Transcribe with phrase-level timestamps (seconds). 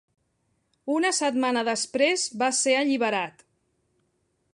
[0.93, 3.45] Una setmana després va ser alliberat.